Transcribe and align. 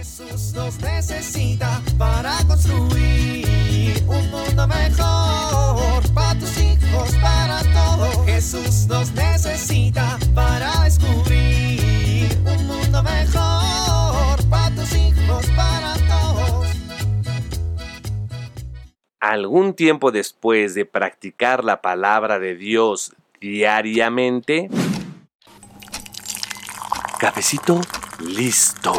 Jesús 0.00 0.54
nos 0.54 0.80
necesita 0.80 1.82
para 1.98 2.34
construir 2.46 4.02
un 4.06 4.30
mundo 4.30 4.66
mejor 4.66 6.02
para 6.14 6.38
tus 6.38 6.56
hijos, 6.56 7.14
para 7.20 7.60
todos. 7.64 8.24
Jesús 8.24 8.86
nos 8.86 9.12
necesita 9.12 10.18
para 10.34 10.84
descubrir 10.84 12.30
un 12.46 12.66
mundo 12.66 13.02
mejor 13.02 14.42
para 14.48 14.74
tus 14.74 14.90
hijos, 14.94 15.44
para 15.54 15.92
todos. 16.08 16.68
Algún 19.20 19.74
tiempo 19.74 20.12
después 20.12 20.74
de 20.74 20.86
practicar 20.86 21.62
la 21.62 21.82
palabra 21.82 22.38
de 22.38 22.54
Dios 22.54 23.12
diariamente, 23.38 24.70
cafecito 27.18 27.82
listo, 28.18 28.94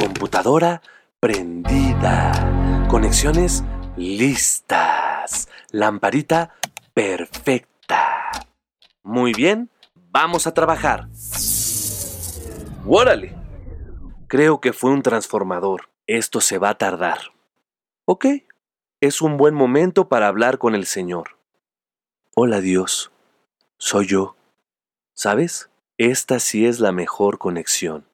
computadora 0.00 0.80
prendida, 1.20 2.86
conexiones 2.88 3.62
listas, 3.98 5.46
lamparita 5.72 6.54
perfecta. 6.94 8.30
Muy 9.02 9.34
bien, 9.34 9.68
vamos 10.10 10.46
a 10.46 10.54
trabajar. 10.54 11.08
¡Órale! 12.86 13.36
Creo 14.26 14.62
que 14.62 14.72
fue 14.72 14.90
un 14.90 15.02
transformador. 15.02 15.90
Esto 16.06 16.40
se 16.40 16.56
va 16.56 16.70
a 16.70 16.78
tardar. 16.78 17.18
Ok, 18.06 18.24
es 19.02 19.20
un 19.20 19.36
buen 19.36 19.54
momento 19.54 20.08
para 20.08 20.28
hablar 20.28 20.56
con 20.56 20.74
el 20.74 20.86
Señor. 20.86 21.36
Hola 22.34 22.62
Dios, 22.62 23.12
soy 23.76 24.06
yo. 24.06 24.34
¿Sabes? 25.12 25.68
Esta 25.98 26.40
sí 26.40 26.64
es 26.64 26.80
la 26.80 26.90
mejor 26.90 27.36
conexión. 27.36 28.09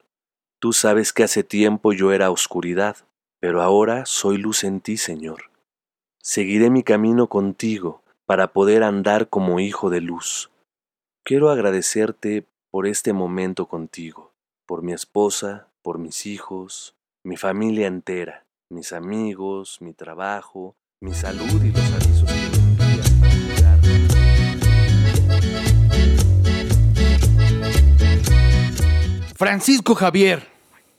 Tú 0.59 0.73
sabes 0.73 1.13
que 1.13 1.23
hace 1.23 1.43
tiempo 1.43 1.93
yo 1.93 2.11
era 2.11 2.31
oscuridad, 2.31 2.97
pero 3.39 3.61
ahora 3.61 4.07
soy 4.07 4.37
luz 4.37 4.63
en 4.63 4.81
ti, 4.81 4.97
Señor. 4.97 5.51
Seguiré 6.19 6.71
mi 6.71 6.81
camino 6.81 7.27
contigo 7.27 8.01
para 8.25 8.51
poder 8.53 8.81
andar 8.83 9.29
como 9.29 9.59
hijo 9.59 9.91
de 9.91 10.01
luz. 10.01 10.49
Quiero 11.23 11.51
agradecerte 11.51 12.45
por 12.71 12.87
este 12.87 13.13
momento 13.13 13.67
contigo, 13.67 14.33
por 14.65 14.81
mi 14.81 14.93
esposa, 14.93 15.67
por 15.83 15.99
mis 15.99 16.25
hijos, 16.25 16.95
mi 17.23 17.37
familia 17.37 17.85
entera, 17.85 18.45
mis 18.69 18.93
amigos, 18.93 19.77
mi 19.79 19.93
trabajo, 19.93 20.75
mi 20.99 21.13
salud 21.13 21.63
y 21.63 21.71
los 21.71 21.91
avisos 21.93 22.56
Francisco 29.37 29.93
Javier, 29.93 30.47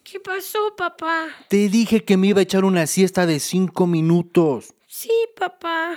¿Qué 0.05 0.21
pasó, 0.21 0.77
papá? 0.77 1.27
te 1.49 1.69
dije 1.69 2.05
que 2.05 2.17
me 2.17 2.29
iba 2.29 2.39
a 2.39 2.45
echar 2.45 2.65
una 2.65 2.87
siesta 2.87 3.27
de 3.27 3.41
cinco 3.41 3.89
minutos. 3.89 4.75
Sí, 4.87 5.11
papá. 5.37 5.97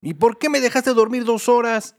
¿Y 0.00 0.14
por 0.14 0.38
qué 0.38 0.48
me 0.48 0.60
dejaste 0.60 0.94
dormir 0.94 1.24
dos 1.24 1.48
horas? 1.48 1.96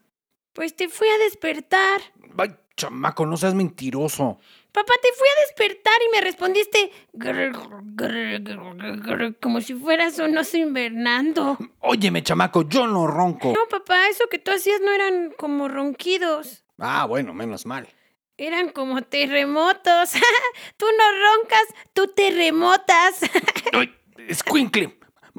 Pues 0.53 0.73
te 0.73 0.87
fui 0.87 1.09
a 1.09 1.17
despertar. 1.17 1.99
Ay, 2.37 2.55
chamaco, 2.77 3.25
no 3.25 3.35
seas 3.35 3.55
mentiroso. 3.55 4.39
Papá, 4.71 4.93
te 5.01 5.09
fui 5.17 5.27
a 5.27 5.41
despertar 5.47 6.01
y 6.07 6.11
me 6.15 6.21
respondiste 6.21 6.89
grr, 7.11 7.51
grr, 7.83 8.39
grr, 8.41 9.01
grr, 9.01 9.35
como 9.41 9.59
si 9.59 9.73
fueras 9.73 10.17
un 10.17 10.37
oso 10.37 10.55
invernando. 10.55 11.57
Óyeme, 11.81 12.23
chamaco, 12.23 12.69
yo 12.69 12.87
no 12.87 13.05
ronco. 13.05 13.51
No, 13.51 13.67
papá, 13.69 14.07
eso 14.07 14.29
que 14.31 14.39
tú 14.39 14.51
hacías 14.51 14.79
no 14.79 14.93
eran 14.93 15.33
como 15.37 15.67
ronquidos. 15.67 16.63
Ah, 16.79 17.05
bueno, 17.05 17.33
menos 17.33 17.65
mal. 17.65 17.89
Eran 18.37 18.69
como 18.69 19.01
terremotos. 19.03 20.11
tú 20.77 20.85
no 20.85 21.39
roncas, 21.39 21.63
tú 21.93 22.07
terremotas. 22.07 23.21
¡Ay, 23.73 23.93
escuincle! 24.27 24.97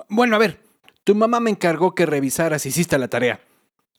Bueno, 0.08 0.36
a 0.36 0.38
ver, 0.38 0.60
tu 1.02 1.14
mamá 1.14 1.40
me 1.40 1.50
encargó 1.50 1.94
que 1.94 2.06
revisaras 2.06 2.62
si 2.62 2.68
hiciste 2.68 2.98
la 2.98 3.08
tarea. 3.08 3.40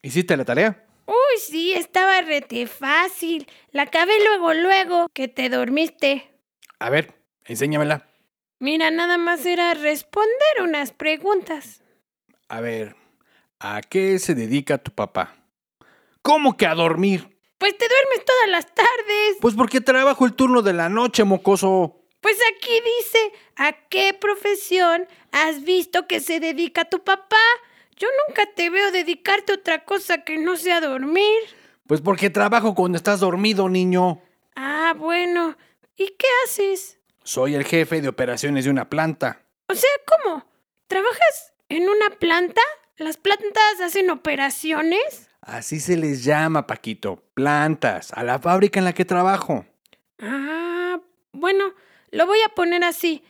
¿Hiciste 0.02 0.38
la 0.38 0.46
tarea? 0.46 0.86
Uy, 1.08 1.40
sí, 1.40 1.74
estaba 1.74 2.22
rete 2.22 2.68
fácil. 2.68 3.48
La 3.72 3.84
acabé 3.84 4.14
luego, 4.24 4.54
luego 4.54 5.08
que 5.14 5.28
te 5.28 5.50
dormiste. 5.50 6.32
A 6.80 6.90
ver, 6.90 7.14
enséñamela. 7.44 8.08
Mira, 8.60 8.90
nada 8.92 9.18
más 9.18 9.46
era 9.46 9.74
responder 9.74 10.62
unas 10.62 10.92
preguntas. 10.92 11.84
A 12.48 12.62
ver, 12.62 12.96
¿a 13.60 13.82
qué 13.82 14.18
se 14.20 14.36
dedica 14.36 14.78
tu 14.78 14.92
papá? 14.92 15.36
¿Cómo 16.22 16.58
que 16.58 16.66
a 16.66 16.74
dormir? 16.74 17.35
Pues 17.58 17.78
te 17.78 17.88
duermes 17.88 18.26
todas 18.26 18.50
las 18.50 18.66
tardes. 18.74 19.38
Pues 19.42 19.56
porque 19.56 19.82
trabajo 19.82 20.26
el 20.26 20.34
turno 20.34 20.62
de 20.62 20.74
la 20.74 20.90
noche, 20.90 21.24
mocoso. 21.24 22.02
Pues 22.22 22.38
aquí 22.56 22.82
dice, 23.00 23.32
¿a 23.56 23.74
qué 23.88 24.14
profesión 24.14 25.08
has 25.32 25.64
visto 25.64 26.08
que 26.08 26.20
se 26.20 26.40
dedica 26.40 26.86
tu 26.86 27.04
papá? 27.04 27.38
Yo 27.98 28.08
nunca 28.28 28.46
te 28.56 28.70
veo 28.70 28.92
dedicarte 28.92 29.54
a 29.54 29.56
otra 29.56 29.86
cosa 29.86 30.24
que 30.24 30.38
no 30.38 30.58
sea 30.58 30.82
dormir. 30.82 31.40
Pues 31.88 32.02
porque 32.02 32.30
trabajo 32.30 32.74
cuando 32.76 32.98
estás 32.98 33.20
dormido, 33.20 33.70
niño. 33.70 34.22
Ah, 34.56 34.94
bueno. 34.98 35.56
¿Y 35.96 36.08
qué 36.18 36.28
haces? 36.44 37.00
Soy 37.24 37.56
el 37.56 37.64
jefe 37.64 38.02
de 38.02 38.10
operaciones 38.10 38.66
de 38.66 38.72
una 38.72 38.90
planta. 38.90 39.44
O 39.68 39.76
sea, 39.76 39.90
¿cómo? 40.06 40.46
¿Trabajas 40.88 41.54
en 41.70 41.88
una 41.88 42.10
planta? 42.20 42.62
¿Las 42.98 43.18
plantas 43.18 43.82
hacen 43.82 44.10
operaciones? 44.10 45.30
Así 45.46 45.80
se 45.80 45.96
les 45.96 46.24
llama, 46.24 46.66
Paquito. 46.66 47.24
Plantas, 47.36 48.12
a 48.14 48.24
la 48.24 48.40
fábrica 48.40 48.80
en 48.80 48.86
la 48.86 48.94
que 48.94 49.06
trabajo. 49.06 49.64
Ah, 50.20 51.00
bueno, 51.34 51.66
lo 52.10 52.26
voy 52.26 52.40
a 52.42 52.50
poner 52.56 52.84
así. 52.84 53.24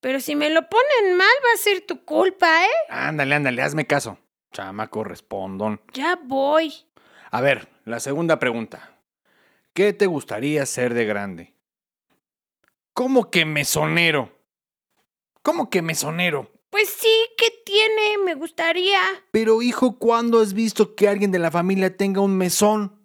Pero 0.00 0.18
si 0.18 0.34
me 0.34 0.50
lo 0.50 0.68
ponen 0.68 1.16
mal 1.16 1.28
va 1.44 1.54
a 1.54 1.58
ser 1.58 1.82
tu 1.82 2.04
culpa, 2.04 2.64
¿eh? 2.64 2.68
Ándale, 2.88 3.36
ándale, 3.36 3.62
hazme 3.62 3.86
caso. 3.86 4.18
Chamaco 4.50 5.04
respondón. 5.04 5.80
Ya 5.92 6.18
voy. 6.20 6.74
A 7.30 7.40
ver, 7.40 7.68
la 7.84 8.00
segunda 8.00 8.40
pregunta. 8.40 8.96
¿Qué 9.72 9.92
te 9.92 10.06
gustaría 10.06 10.66
ser 10.66 10.94
de 10.94 11.04
grande? 11.04 11.54
¿Cómo 12.94 13.30
que 13.30 13.44
mesonero? 13.44 14.36
¿Cómo 15.42 15.70
que 15.70 15.82
mesonero? 15.82 16.50
Pues 16.70 16.88
sí, 16.88 17.12
¿qué 17.36 17.52
tiene? 17.64 18.18
Me 18.24 18.34
gustaría. 18.34 19.00
Pero 19.32 19.60
hijo, 19.60 19.98
¿cuándo 19.98 20.40
has 20.40 20.54
visto 20.54 20.94
que 20.94 21.08
alguien 21.08 21.32
de 21.32 21.40
la 21.40 21.50
familia 21.50 21.96
tenga 21.96 22.20
un 22.20 22.36
mesón? 22.36 22.96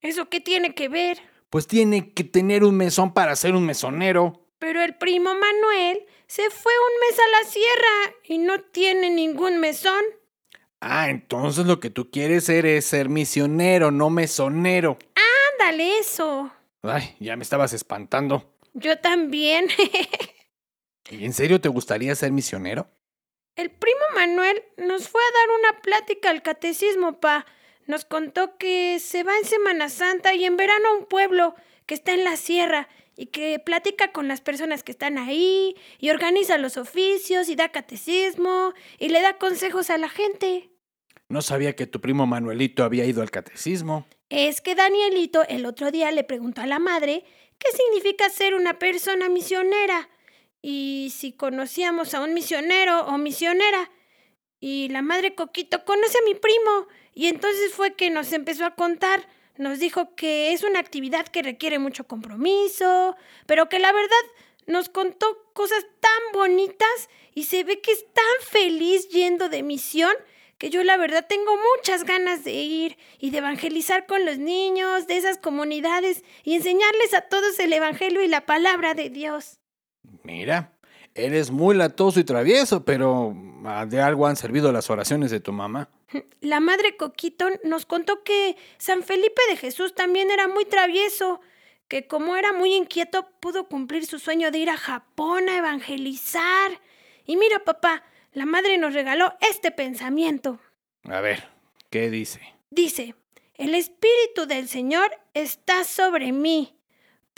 ¿Eso 0.00 0.28
qué 0.28 0.40
tiene 0.40 0.74
que 0.74 0.88
ver? 0.88 1.18
Pues 1.50 1.66
tiene 1.66 2.12
que 2.12 2.24
tener 2.24 2.64
un 2.64 2.76
mesón 2.76 3.14
para 3.14 3.34
ser 3.34 3.54
un 3.54 3.64
mesonero. 3.64 4.46
Pero 4.58 4.82
el 4.82 4.96
primo 4.96 5.34
Manuel 5.34 6.04
se 6.26 6.50
fue 6.50 6.72
un 6.72 7.00
mes 7.08 7.18
a 7.18 7.42
la 7.42 7.50
sierra 7.50 8.16
y 8.24 8.38
no 8.38 8.60
tiene 8.60 9.10
ningún 9.10 9.58
mesón. 9.58 10.02
Ah, 10.80 11.08
entonces 11.08 11.66
lo 11.66 11.80
que 11.80 11.90
tú 11.90 12.10
quieres 12.10 12.44
ser 12.44 12.66
es 12.66 12.84
ser 12.84 13.08
misionero, 13.08 13.90
no 13.90 14.10
mesonero. 14.10 14.98
Ándale 15.54 15.98
eso. 15.98 16.52
Ay, 16.82 17.16
ya 17.18 17.36
me 17.36 17.42
estabas 17.42 17.72
espantando. 17.72 18.54
Yo 18.74 18.98
también. 18.98 19.68
¿Y 21.10 21.24
en 21.24 21.32
serio 21.32 21.60
te 21.60 21.68
gustaría 21.68 22.14
ser 22.14 22.30
misionero? 22.30 22.88
El 23.58 23.70
primo 23.70 23.98
Manuel 24.14 24.62
nos 24.76 25.08
fue 25.08 25.20
a 25.20 25.34
dar 25.34 25.58
una 25.58 25.82
plática 25.82 26.30
al 26.30 26.42
catecismo, 26.42 27.18
pa. 27.18 27.44
Nos 27.86 28.04
contó 28.04 28.56
que 28.56 29.00
se 29.00 29.24
va 29.24 29.36
en 29.36 29.44
Semana 29.44 29.88
Santa 29.88 30.32
y 30.32 30.44
en 30.44 30.56
verano 30.56 30.88
a 30.88 30.98
un 30.98 31.06
pueblo 31.06 31.56
que 31.84 31.94
está 31.94 32.14
en 32.14 32.22
la 32.22 32.36
sierra 32.36 32.88
y 33.16 33.26
que 33.26 33.58
platica 33.58 34.12
con 34.12 34.28
las 34.28 34.40
personas 34.42 34.84
que 34.84 34.92
están 34.92 35.18
ahí 35.18 35.74
y 35.98 36.10
organiza 36.10 36.56
los 36.56 36.76
oficios 36.76 37.48
y 37.48 37.56
da 37.56 37.70
catecismo 37.70 38.74
y 39.00 39.08
le 39.08 39.22
da 39.22 39.38
consejos 39.38 39.90
a 39.90 39.98
la 39.98 40.08
gente. 40.08 40.70
No 41.28 41.42
sabía 41.42 41.74
que 41.74 41.88
tu 41.88 42.00
primo 42.00 42.28
Manuelito 42.28 42.84
había 42.84 43.06
ido 43.06 43.22
al 43.22 43.32
catecismo. 43.32 44.06
Es 44.28 44.60
que 44.60 44.76
Danielito 44.76 45.44
el 45.48 45.66
otro 45.66 45.90
día 45.90 46.12
le 46.12 46.22
preguntó 46.22 46.60
a 46.60 46.66
la 46.68 46.78
madre 46.78 47.24
qué 47.58 47.68
significa 47.72 48.30
ser 48.30 48.54
una 48.54 48.78
persona 48.78 49.28
misionera 49.28 50.08
y 50.62 51.12
si 51.14 51.32
conocíamos 51.32 52.14
a 52.14 52.20
un 52.20 52.34
misionero 52.34 53.06
o 53.06 53.18
misionera. 53.18 53.90
Y 54.60 54.88
la 54.88 55.02
madre 55.02 55.34
Coquito 55.34 55.84
conoce 55.84 56.18
a 56.18 56.24
mi 56.26 56.34
primo 56.34 56.88
y 57.14 57.26
entonces 57.26 57.72
fue 57.72 57.94
que 57.94 58.10
nos 58.10 58.32
empezó 58.32 58.64
a 58.64 58.74
contar. 58.74 59.28
Nos 59.56 59.78
dijo 59.78 60.14
que 60.14 60.52
es 60.52 60.62
una 60.62 60.78
actividad 60.78 61.26
que 61.26 61.42
requiere 61.42 61.78
mucho 61.78 62.06
compromiso, 62.06 63.16
pero 63.46 63.68
que 63.68 63.78
la 63.78 63.92
verdad 63.92 64.16
nos 64.66 64.88
contó 64.88 65.50
cosas 65.52 65.84
tan 66.00 66.32
bonitas 66.32 67.08
y 67.34 67.44
se 67.44 67.64
ve 67.64 67.80
que 67.80 67.92
es 67.92 68.04
tan 68.12 68.48
feliz 68.50 69.08
yendo 69.08 69.48
de 69.48 69.62
misión 69.62 70.12
que 70.58 70.70
yo 70.70 70.82
la 70.82 70.96
verdad 70.96 71.24
tengo 71.28 71.56
muchas 71.76 72.04
ganas 72.04 72.42
de 72.42 72.52
ir 72.52 72.98
y 73.20 73.30
de 73.30 73.38
evangelizar 73.38 74.06
con 74.06 74.26
los 74.26 74.38
niños 74.38 75.06
de 75.06 75.16
esas 75.16 75.38
comunidades 75.38 76.24
y 76.42 76.56
enseñarles 76.56 77.14
a 77.14 77.22
todos 77.22 77.58
el 77.60 77.72
Evangelio 77.72 78.22
y 78.22 78.28
la 78.28 78.44
palabra 78.44 78.94
de 78.94 79.08
Dios. 79.08 79.60
Mira, 80.28 80.72
eres 81.14 81.50
muy 81.50 81.74
latoso 81.74 82.20
y 82.20 82.24
travieso, 82.24 82.84
pero 82.84 83.34
ah, 83.64 83.86
de 83.86 84.02
algo 84.02 84.26
han 84.26 84.36
servido 84.36 84.70
las 84.72 84.90
oraciones 84.90 85.30
de 85.30 85.40
tu 85.40 85.54
mamá. 85.54 85.88
La 86.42 86.60
madre 86.60 86.98
Coquito 86.98 87.46
nos 87.64 87.86
contó 87.86 88.22
que 88.24 88.54
San 88.76 89.02
Felipe 89.02 89.40
de 89.48 89.56
Jesús 89.56 89.94
también 89.94 90.30
era 90.30 90.46
muy 90.46 90.66
travieso, 90.66 91.40
que 91.88 92.06
como 92.06 92.36
era 92.36 92.52
muy 92.52 92.74
inquieto 92.74 93.26
pudo 93.40 93.68
cumplir 93.68 94.04
su 94.04 94.18
sueño 94.18 94.50
de 94.50 94.58
ir 94.58 94.68
a 94.68 94.76
Japón 94.76 95.48
a 95.48 95.56
evangelizar. 95.56 96.78
Y 97.24 97.38
mira, 97.38 97.64
papá, 97.64 98.02
la 98.34 98.44
madre 98.44 98.76
nos 98.76 98.92
regaló 98.92 99.32
este 99.40 99.70
pensamiento. 99.70 100.60
A 101.04 101.22
ver, 101.22 101.48
¿qué 101.88 102.10
dice? 102.10 102.40
Dice, 102.68 103.14
el 103.54 103.74
Espíritu 103.74 104.44
del 104.46 104.68
Señor 104.68 105.10
está 105.32 105.84
sobre 105.84 106.32
mí, 106.32 106.77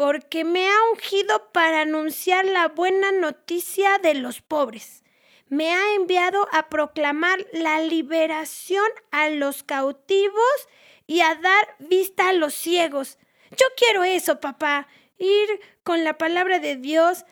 porque 0.00 0.46
me 0.46 0.66
ha 0.66 0.76
ungido 0.94 1.52
para 1.52 1.82
anunciar 1.82 2.46
la 2.46 2.68
buena 2.68 3.12
noticia 3.12 3.98
de 3.98 4.14
los 4.14 4.40
pobres. 4.40 5.04
Me 5.50 5.74
ha 5.74 5.94
enviado 5.94 6.48
a 6.52 6.70
proclamar 6.70 7.38
la 7.52 7.82
liberación 7.82 8.86
a 9.10 9.28
los 9.28 9.62
cautivos 9.62 10.68
y 11.06 11.20
a 11.20 11.34
dar 11.34 11.76
vista 11.80 12.30
a 12.30 12.32
los 12.32 12.54
ciegos. 12.54 13.18
Yo 13.50 13.66
quiero 13.76 14.02
eso, 14.02 14.40
papá, 14.40 14.88
ir 15.18 15.48
con 15.82 16.02
la 16.02 16.16
palabra 16.16 16.60
de 16.60 16.76
Dios 16.76 17.26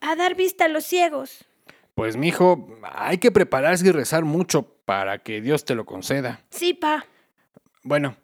a 0.00 0.16
dar 0.16 0.34
vista 0.34 0.64
a 0.64 0.68
los 0.68 0.82
ciegos. 0.82 1.44
Pues, 1.94 2.16
mijo, 2.16 2.66
hay 2.82 3.18
que 3.18 3.30
prepararse 3.30 3.86
y 3.86 3.92
rezar 3.92 4.24
mucho 4.24 4.64
para 4.84 5.22
que 5.22 5.40
Dios 5.40 5.64
te 5.64 5.76
lo 5.76 5.86
conceda. 5.86 6.44
Sí, 6.50 6.74
pa. 6.74 7.06
Bueno, 7.84 8.16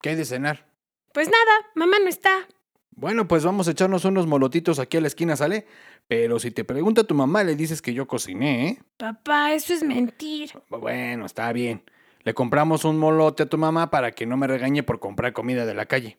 ¿qué 0.00 0.08
hay 0.08 0.16
de 0.16 0.24
cenar? 0.24 0.64
Pues 1.12 1.28
nada, 1.28 1.70
mamá 1.74 1.98
no 1.98 2.08
está. 2.08 2.48
Bueno, 2.94 3.26
pues 3.26 3.44
vamos 3.44 3.68
a 3.68 3.70
echarnos 3.70 4.04
unos 4.04 4.26
molotitos 4.26 4.78
aquí 4.78 4.98
a 4.98 5.00
la 5.00 5.06
esquina, 5.06 5.34
¿sale? 5.34 5.66
Pero 6.08 6.38
si 6.38 6.50
te 6.50 6.62
pregunta 6.62 7.04
tu 7.04 7.14
mamá, 7.14 7.42
le 7.42 7.56
dices 7.56 7.80
que 7.80 7.94
yo 7.94 8.06
cociné, 8.06 8.68
¿eh? 8.68 8.78
Papá, 8.96 9.54
eso 9.54 9.72
es 9.72 9.82
mentir. 9.82 10.50
Bueno, 10.68 11.26
está 11.26 11.52
bien. 11.52 11.82
Le 12.22 12.34
compramos 12.34 12.84
un 12.84 12.98
molote 12.98 13.44
a 13.44 13.46
tu 13.46 13.58
mamá 13.58 13.90
para 13.90 14.12
que 14.12 14.26
no 14.26 14.36
me 14.36 14.46
regañe 14.46 14.82
por 14.82 15.00
comprar 15.00 15.32
comida 15.32 15.66
de 15.66 15.74
la 15.74 15.86
calle. 15.86 16.18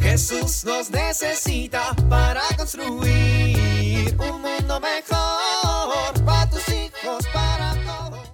Jesús 0.00 0.64
nos 0.64 0.90
necesita 0.90 1.94
para 2.08 2.42
construir 2.56 4.16
un 4.18 4.40
mundo 4.42 4.80
mejor 4.80 6.24
para 6.24 6.48
tus 6.48 6.68
hijos, 6.68 7.26
para 7.32 7.74
todos. 7.84 8.32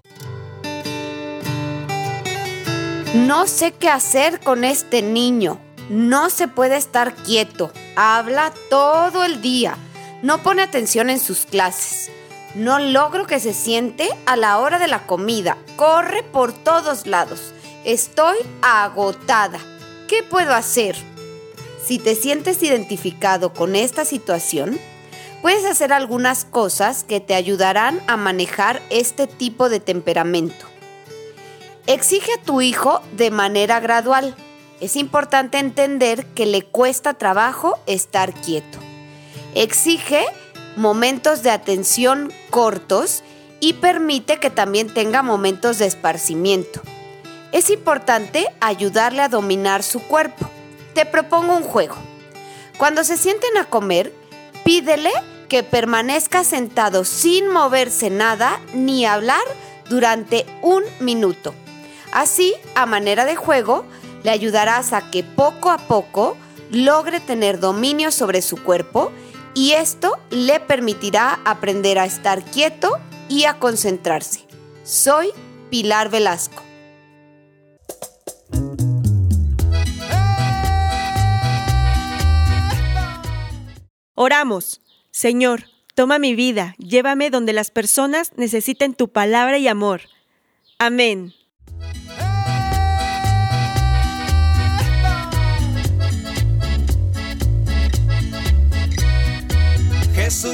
No 3.14 3.46
sé 3.46 3.72
qué 3.72 3.88
hacer 3.88 4.40
con 4.40 4.64
este 4.64 5.02
niño. 5.02 5.58
No 5.88 6.28
se 6.28 6.48
puede 6.48 6.76
estar 6.76 7.14
quieto. 7.14 7.72
Habla 7.96 8.52
todo 8.68 9.24
el 9.24 9.40
día. 9.40 9.76
No 10.22 10.42
pone 10.42 10.62
atención 10.62 11.08
en 11.08 11.18
sus 11.18 11.46
clases. 11.46 12.10
No 12.54 12.78
logro 12.78 13.26
que 13.26 13.40
se 13.40 13.54
siente 13.54 14.08
a 14.26 14.36
la 14.36 14.58
hora 14.58 14.78
de 14.78 14.88
la 14.88 15.06
comida. 15.06 15.56
Corre 15.76 16.22
por 16.22 16.52
todos 16.52 17.06
lados. 17.06 17.54
Estoy 17.84 18.36
agotada. 18.60 19.60
¿Qué 20.08 20.22
puedo 20.22 20.54
hacer? 20.54 20.96
Si 21.82 21.98
te 21.98 22.14
sientes 22.14 22.62
identificado 22.62 23.54
con 23.54 23.74
esta 23.74 24.04
situación, 24.04 24.78
puedes 25.40 25.64
hacer 25.64 25.94
algunas 25.94 26.44
cosas 26.44 27.02
que 27.04 27.20
te 27.20 27.34
ayudarán 27.34 28.02
a 28.06 28.18
manejar 28.18 28.82
este 28.90 29.26
tipo 29.26 29.70
de 29.70 29.80
temperamento. 29.80 30.66
Exige 31.86 32.32
a 32.34 32.42
tu 32.42 32.60
hijo 32.60 33.00
de 33.16 33.30
manera 33.30 33.80
gradual. 33.80 34.34
Es 34.80 34.94
importante 34.94 35.58
entender 35.58 36.24
que 36.26 36.46
le 36.46 36.62
cuesta 36.62 37.14
trabajo 37.14 37.78
estar 37.86 38.32
quieto. 38.32 38.78
Exige 39.54 40.24
momentos 40.76 41.42
de 41.42 41.50
atención 41.50 42.32
cortos 42.50 43.24
y 43.60 43.74
permite 43.74 44.38
que 44.38 44.50
también 44.50 44.92
tenga 44.94 45.22
momentos 45.22 45.78
de 45.78 45.86
esparcimiento. 45.86 46.80
Es 47.50 47.70
importante 47.70 48.46
ayudarle 48.60 49.22
a 49.22 49.28
dominar 49.28 49.82
su 49.82 50.00
cuerpo. 50.00 50.48
Te 50.94 51.04
propongo 51.06 51.56
un 51.56 51.64
juego. 51.64 51.96
Cuando 52.76 53.02
se 53.02 53.16
sienten 53.16 53.56
a 53.56 53.64
comer, 53.64 54.12
pídele 54.64 55.10
que 55.48 55.64
permanezca 55.64 56.44
sentado 56.44 57.04
sin 57.04 57.48
moverse 57.48 58.10
nada 58.10 58.60
ni 58.74 59.06
hablar 59.06 59.42
durante 59.88 60.46
un 60.62 60.84
minuto. 61.00 61.54
Así, 62.12 62.54
a 62.74 62.86
manera 62.86 63.24
de 63.24 63.34
juego, 63.34 63.84
le 64.22 64.30
ayudarás 64.30 64.92
a 64.92 65.10
que 65.10 65.22
poco 65.22 65.70
a 65.70 65.78
poco 65.78 66.36
logre 66.70 67.20
tener 67.20 67.60
dominio 67.60 68.10
sobre 68.10 68.42
su 68.42 68.62
cuerpo 68.62 69.12
y 69.54 69.72
esto 69.72 70.18
le 70.30 70.60
permitirá 70.60 71.40
aprender 71.44 71.98
a 71.98 72.04
estar 72.04 72.42
quieto 72.44 72.98
y 73.28 73.44
a 73.44 73.58
concentrarse. 73.58 74.44
Soy 74.84 75.30
Pilar 75.70 76.10
Velasco. 76.10 76.62
Oramos. 84.14 84.80
Señor, 85.12 85.64
toma 85.94 86.18
mi 86.18 86.34
vida, 86.34 86.74
llévame 86.78 87.30
donde 87.30 87.52
las 87.52 87.70
personas 87.70 88.32
necesiten 88.36 88.94
tu 88.94 89.08
palabra 89.08 89.58
y 89.58 89.68
amor. 89.68 90.02
Amén. 90.78 91.34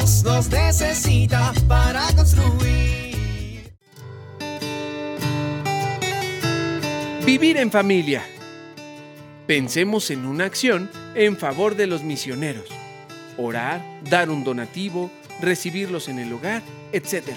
Nos 0.05 0.51
necesita 0.51 1.55
para 1.67 2.07
construir. 2.15 3.73
Vivir 7.25 7.57
en 7.57 7.71
familia. 7.71 8.23
Pensemos 9.47 10.11
en 10.11 10.27
una 10.27 10.45
acción 10.45 10.91
en 11.15 11.39
favor 11.39 11.75
de 11.75 11.87
los 11.87 12.03
misioneros. 12.03 12.67
Orar, 13.39 13.83
dar 14.11 14.29
un 14.29 14.45
donativo, 14.45 15.11
recibirlos 15.41 16.09
en 16.09 16.19
el 16.19 16.35
hogar, 16.35 16.61
etc. 16.93 17.31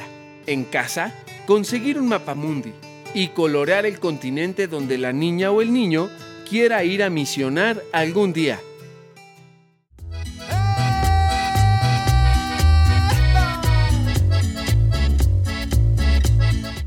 En 0.46 0.66
casa, 0.66 1.16
conseguir 1.46 1.98
un 1.98 2.10
mapamundi 2.10 2.74
y 3.14 3.30
colorear 3.30 3.86
el 3.86 3.98
continente 4.02 4.68
donde 4.68 4.98
la 4.98 5.14
niña 5.14 5.52
o 5.52 5.62
el 5.62 5.72
niño 5.72 6.10
quiera 6.50 6.84
ir 6.84 7.02
a 7.02 7.10
misionar 7.10 7.82
algún 7.94 8.34
día. 8.34 8.60